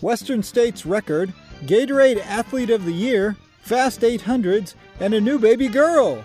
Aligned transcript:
Western 0.00 0.42
States 0.42 0.86
record, 0.86 1.32
Gatorade 1.64 2.24
Athlete 2.24 2.70
of 2.70 2.84
the 2.84 2.92
Year, 2.92 3.36
Fast 3.62 4.00
800s, 4.02 4.74
and 5.00 5.12
a 5.12 5.20
new 5.20 5.38
baby 5.38 5.66
girl. 5.66 6.22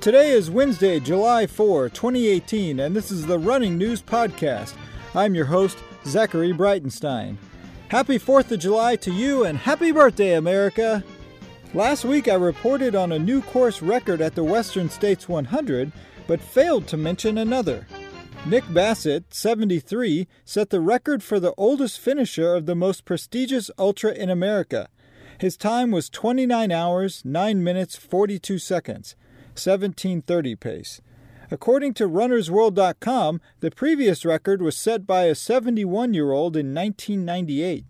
Today 0.00 0.30
is 0.30 0.50
Wednesday, 0.50 0.98
July 0.98 1.46
4, 1.46 1.88
2018, 1.88 2.80
and 2.80 2.96
this 2.96 3.12
is 3.12 3.24
the 3.24 3.38
Running 3.38 3.78
News 3.78 4.02
Podcast. 4.02 4.74
I'm 5.14 5.34
your 5.34 5.46
host, 5.46 5.78
Zachary 6.04 6.52
Breitenstein. 6.52 7.36
Happy 7.88 8.18
4th 8.18 8.50
of 8.50 8.58
July 8.58 8.96
to 8.96 9.12
you 9.12 9.44
and 9.44 9.56
happy 9.56 9.92
birthday, 9.92 10.34
America! 10.34 11.04
Last 11.74 12.04
week 12.04 12.26
I 12.26 12.34
reported 12.34 12.96
on 12.96 13.12
a 13.12 13.18
new 13.18 13.40
course 13.40 13.82
record 13.82 14.20
at 14.20 14.34
the 14.34 14.44
Western 14.44 14.90
States 14.90 15.28
100, 15.28 15.92
but 16.26 16.40
failed 16.40 16.88
to 16.88 16.96
mention 16.96 17.38
another. 17.38 17.86
Nick 18.46 18.72
Bassett, 18.72 19.34
73, 19.34 20.28
set 20.44 20.70
the 20.70 20.80
record 20.80 21.20
for 21.20 21.40
the 21.40 21.52
oldest 21.56 21.98
finisher 21.98 22.54
of 22.54 22.66
the 22.66 22.76
most 22.76 23.04
prestigious 23.04 23.72
ultra 23.76 24.12
in 24.12 24.30
America. 24.30 24.88
His 25.40 25.56
time 25.56 25.90
was 25.90 26.08
29 26.08 26.70
hours, 26.70 27.22
9 27.24 27.64
minutes, 27.64 27.96
42 27.96 28.60
seconds, 28.60 29.16
1730 29.54 30.54
pace. 30.54 31.00
According 31.50 31.94
to 31.94 32.08
runnersworld.com, 32.08 33.40
the 33.58 33.72
previous 33.72 34.24
record 34.24 34.62
was 34.62 34.76
set 34.76 35.08
by 35.08 35.24
a 35.24 35.34
71 35.34 36.14
year 36.14 36.30
old 36.30 36.56
in 36.56 36.72
1998. 36.72 37.84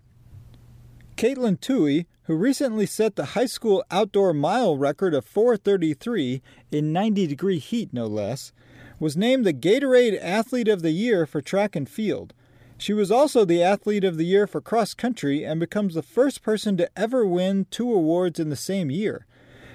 Katelyn 1.16 1.60
Tuohy, 1.60 2.06
who 2.22 2.34
recently 2.34 2.86
set 2.86 3.16
the 3.16 3.26
high 3.26 3.46
school 3.46 3.84
outdoor 3.90 4.32
mile 4.32 4.78
record 4.78 5.12
of 5.12 5.26
433 5.26 6.40
in 6.70 6.94
90 6.94 7.26
degree 7.26 7.58
heat, 7.58 7.92
no 7.92 8.06
less, 8.06 8.52
was 8.98 9.16
named 9.16 9.44
the 9.44 9.52
Gatorade 9.52 10.18
Athlete 10.22 10.68
of 10.68 10.82
the 10.82 10.90
Year 10.90 11.26
for 11.26 11.40
track 11.40 11.76
and 11.76 11.88
field. 11.88 12.32
She 12.78 12.92
was 12.92 13.10
also 13.10 13.44
the 13.44 13.62
Athlete 13.62 14.04
of 14.04 14.16
the 14.16 14.24
Year 14.24 14.46
for 14.46 14.60
cross 14.60 14.94
country 14.94 15.44
and 15.44 15.58
becomes 15.58 15.94
the 15.94 16.02
first 16.02 16.42
person 16.42 16.76
to 16.76 16.90
ever 16.96 17.26
win 17.26 17.66
two 17.70 17.92
awards 17.92 18.38
in 18.38 18.50
the 18.50 18.56
same 18.56 18.90
year. 18.90 19.26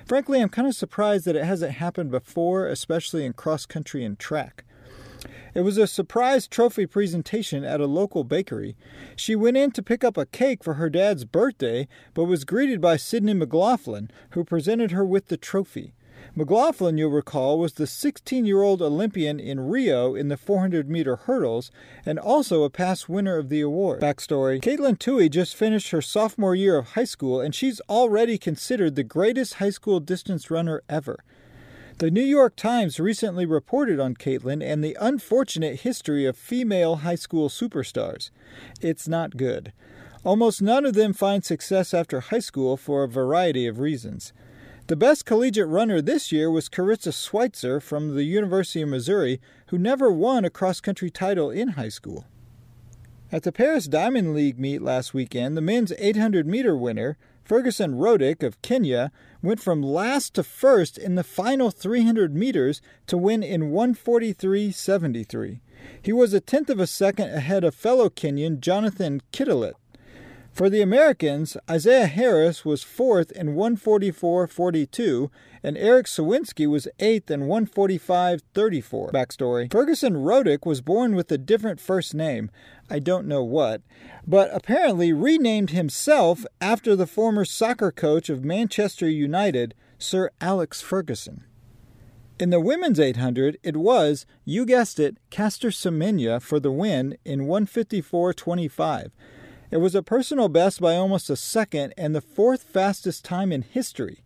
Frankly, 0.06 0.42
I'm 0.42 0.50
kind 0.50 0.68
of 0.68 0.76
surprised 0.76 1.26
that 1.26 1.36
it 1.36 1.46
hasn't 1.46 1.74
happened 1.74 2.12
before, 2.12 2.68
especially 2.68 3.26
in 3.26 3.34
cross 3.34 3.66
country 3.66 4.04
and 4.04 4.18
track. 4.18 4.66
It 5.54 5.62
was 5.62 5.78
a 5.78 5.88
surprise 5.88 6.48
trophy 6.48 6.86
presentation 6.86 7.64
at 7.64 7.82
a 7.82 7.86
local 7.86 8.24
bakery. 8.24 8.78
She 9.16 9.36
went 9.36 9.58
in 9.58 9.72
to 9.72 9.84
pick 9.84 10.04
up 10.04 10.18
a 10.18 10.26
cake 10.26 10.64
for 10.64 10.76
her 10.76 10.90
dad's 10.90 11.26
birthday, 11.26 11.88
but 12.14 12.24
was 12.24 12.46
greeted 12.46 12.80
by 12.80 12.98
Sydney 12.98 13.34
McLaughlin, 13.34 14.10
who 14.32 14.46
presented 14.46 14.92
her 14.92 15.06
with 15.06 15.28
the 15.28 15.38
trophy. 15.38 15.94
McLaughlin, 16.36 16.98
you'll 16.98 17.12
recall, 17.12 17.60
was 17.60 17.74
the 17.74 17.88
16 17.88 18.46
year 18.46 18.62
old 18.62 18.82
Olympian 18.82 19.40
in 19.40 19.60
Rio 19.60 20.16
in 20.16 20.30
the 20.30 20.38
400 20.38 20.90
meter 20.90 21.16
hurdles 21.16 21.72
and 22.06 22.18
also 22.18 22.64
a 22.64 22.70
past 22.70 23.10
winner 23.10 23.38
of 23.38 23.50
the 23.50 23.62
award. 23.62 24.02
Backstory 24.02 24.62
Katelyn 24.62 24.98
Tuohy 24.98 25.30
just 25.30 25.56
finished 25.56 25.92
her 25.92 26.02
sophomore 26.02 26.56
year 26.56 26.78
of 26.78 26.92
high 26.92 27.04
school 27.04 27.42
and 27.42 27.54
she's 27.54 27.82
already 27.90 28.38
considered 28.38 28.96
the 28.96 29.04
greatest 29.04 29.56
high 29.56 29.70
school 29.70 30.00
distance 30.00 30.50
runner 30.50 30.82
ever. 30.88 31.24
The 31.98 32.10
New 32.10 32.24
York 32.24 32.56
Times 32.56 33.00
recently 33.00 33.46
reported 33.46 34.00
on 34.00 34.16
Katelyn 34.16 34.64
and 34.64 34.84
the 34.84 34.98
unfortunate 35.00 35.82
history 35.82 36.26
of 36.26 36.38
female 36.38 36.98
high 36.98 37.16
school 37.16 37.50
superstars. 37.50 38.32
It's 38.82 39.08
not 39.08 39.38
good. 39.38 39.74
Almost 40.24 40.62
none 40.62 40.86
of 40.86 40.94
them 40.94 41.14
find 41.14 41.44
success 41.44 41.94
after 41.94 42.20
high 42.20 42.40
school 42.40 42.78
for 42.78 43.04
a 43.04 43.08
variety 43.08 43.68
of 43.68 43.80
reasons. 43.80 44.34
The 44.92 44.98
best 44.98 45.26
collegiate 45.26 45.70
runner 45.70 46.02
this 46.02 46.34
year 46.34 46.52
was 46.52 46.68
Karissa 46.68 47.14
Schweizer 47.14 47.82
from 47.82 48.14
the 48.14 48.26
University 48.26 48.82
of 48.82 48.90
Missouri, 48.90 49.40
who 49.68 49.78
never 49.78 50.12
won 50.12 50.44
a 50.44 50.50
cross 50.50 50.82
country 50.82 51.10
title 51.10 51.50
in 51.50 51.70
high 51.80 51.88
school. 51.88 52.26
At 53.32 53.44
the 53.44 53.54
Paris 53.54 53.86
Diamond 53.86 54.34
League 54.34 54.60
meet 54.60 54.82
last 54.82 55.14
weekend, 55.14 55.56
the 55.56 55.62
men's 55.62 55.94
800 55.98 56.46
meter 56.46 56.76
winner, 56.76 57.18
Ferguson 57.46 57.94
Rotich 57.94 58.44
of 58.44 58.62
Kenya, 58.62 59.14
went 59.42 59.62
from 59.62 59.82
last 59.82 60.34
to 60.34 60.44
first 60.44 60.98
in 60.98 61.16
the 61.16 61.24
final 61.24 61.72
300 61.72 62.36
meters 62.36 62.82
to 63.08 63.18
win 63.18 63.44
in 63.44 63.72
143.73. 63.72 65.62
He 66.02 66.12
was 66.12 66.34
a 66.34 66.42
tenth 66.42 66.70
of 66.70 66.82
a 66.82 66.86
second 66.86 67.30
ahead 67.30 67.64
of 67.64 67.74
fellow 67.74 68.10
Kenyan 68.10 68.60
Jonathan 68.60 69.22
Kitilit. 69.32 69.76
For 70.52 70.70
the 70.70 70.82
Americans, 70.82 71.56
Isaiah 71.70 72.08
Harris 72.08 72.66
was 72.66 72.84
fourth 72.84 73.32
in 73.32 73.56
144.42, 73.56 75.32
and 75.64 75.78
Erik 75.78 76.08
Sowinski 76.08 76.68
was 76.68 76.90
eighth 77.00 77.32
in 77.32 77.44
145.34. 77.44 79.12
Backstory 79.14 79.72
Ferguson 79.72 80.16
Rotich 80.16 80.66
was 80.66 80.82
born 80.82 81.16
with 81.16 81.32
a 81.32 81.38
different 81.38 81.80
first 81.80 82.14
name, 82.14 82.52
I 82.90 83.00
don't 83.00 83.28
know 83.28 83.44
what, 83.44 83.82
but 84.28 84.50
apparently 84.54 85.14
renamed 85.14 85.70
himself 85.70 86.46
after 86.60 86.98
the 86.98 87.08
former 87.08 87.46
soccer 87.46 87.92
coach 87.92 88.30
of 88.30 88.44
Manchester 88.44 89.08
United, 89.08 89.74
Sir 89.98 90.32
Alex 90.42 90.82
Ferguson. 90.82 91.46
In 92.40 92.50
the 92.50 92.60
women's 92.60 93.00
800, 93.00 93.58
it 93.64 93.78
was, 93.78 94.26
you 94.44 94.66
guessed 94.66 95.00
it, 95.00 95.16
Caster 95.30 95.70
Semenya 95.70 96.42
for 96.42 96.60
the 96.60 96.72
win 96.72 97.18
in 97.24 97.42
154.25. 97.42 99.12
It 99.72 99.78
was 99.78 99.96
a 99.96 100.04
personal 100.04 100.50
best 100.50 100.82
by 100.82 100.98
almost 100.98 101.30
a 101.30 101.38
second 101.38 101.94
and 101.98 102.14
the 102.14 102.20
fourth 102.20 102.64
fastest 102.64 103.24
time 103.24 103.54
in 103.54 103.62
history. 103.62 104.20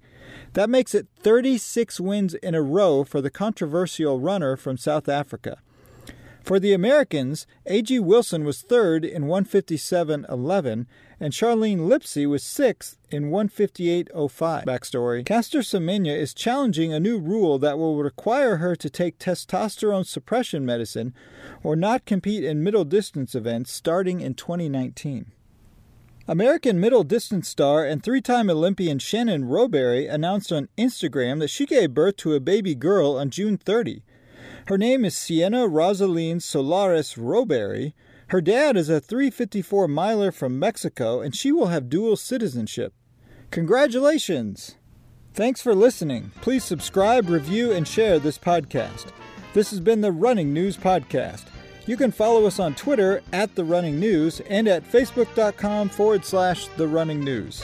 That 0.54 0.72
makes 0.72 0.96
it 0.96 1.08
36 1.20 2.00
wins 2.00 2.34
in 2.34 2.56
a 2.56 2.64
row 2.64 3.04
for 3.04 3.22
the 3.22 3.30
controversial 3.30 4.20
runner 4.20 4.58
from 4.58 4.78
South 4.78 5.08
Africa. 5.08 5.60
For 6.46 6.60
the 6.60 6.74
Americans, 6.74 7.48
Ajeé 7.68 8.00
Wilson 8.00 8.44
was 8.44 8.62
third 8.62 9.04
in 9.04 9.24
157.11, 9.24 10.86
and 11.20 11.34
Charlene 11.34 11.88
Lipsey 11.88 12.28
was 12.28 12.44
sixth 12.44 13.00
in 13.10 13.32
158.05. 13.32 14.64
Backstory 14.64 15.26
Caster 15.26 15.62
Semenya 15.62 16.16
is 16.16 16.36
challenging 16.36 16.94
a 16.94 17.00
new 17.00 17.18
rule 17.18 17.58
that 17.58 17.80
will 17.80 17.98
require 17.98 18.58
her 18.58 18.76
to 18.76 18.92
take 18.92 19.18
testosterone 19.18 20.06
suppression 20.06 20.64
medicine 20.64 21.16
or 21.64 21.76
not 21.76 22.06
compete 22.06 22.44
in 22.44 22.64
middle 22.64 22.86
distance 22.86 23.34
events 23.34 23.72
starting 23.72 24.22
in 24.22 24.36
2019. 24.36 25.32
American 26.28 26.80
middle 26.80 27.04
distance 27.04 27.50
star 27.50 27.84
and 27.84 28.04
three 28.04 28.22
time 28.22 28.52
Olympian 28.52 29.00
Shannon 29.00 29.46
Rowbury 29.46 30.06
announced 30.06 30.52
on 30.52 30.70
Instagram 30.78 31.40
that 31.40 31.50
she 31.50 31.66
gave 31.66 31.96
birth 31.96 32.18
to 32.18 32.36
a 32.36 32.40
baby 32.40 32.76
girl 32.76 33.18
on 33.18 33.32
June 33.32 33.58
30. 33.58 34.04
Her 34.68 34.80
name 34.80 35.06
is 35.06 35.16
Sienna 35.16 35.68
Rosaline 35.68 36.38
Solares 36.38 37.18
Rowbury. 37.18 37.94
Her 38.30 38.42
dad 38.42 38.76
is 38.76 38.90
a 38.90 39.00
354 39.00 39.88
miler 39.88 40.32
from 40.32 40.58
Mexico, 40.58 41.22
and 41.22 41.36
she 41.36 41.52
will 41.52 41.68
have 41.68 41.88
dual 41.88 42.16
citizenship. 42.16 42.92
Congratulations! 43.52 44.76
Thanks 45.36 45.62
for 45.62 45.76
listening. 45.76 46.32
Please 46.42 46.64
subscribe, 46.64 47.30
review, 47.30 47.74
and 47.74 47.88
share 47.88 48.18
this 48.18 48.40
podcast. 48.40 49.12
This 49.54 49.70
has 49.70 49.80
been 49.80 50.02
the 50.02 50.12
Running 50.12 50.52
News 50.52 50.78
Podcast. 50.78 51.44
You 51.86 51.96
can 51.96 52.12
follow 52.12 52.48
us 52.48 52.60
on 52.60 52.74
Twitter 52.74 53.22
at 53.34 53.54
The 53.54 53.64
Running 53.64 54.00
News 54.00 54.40
and 54.50 54.68
at 54.68 54.84
facebook.com 54.84 55.90
forward 55.90 56.26
slash 56.26 56.68
The 56.70 56.88
Running 56.88 57.24
News. 57.24 57.64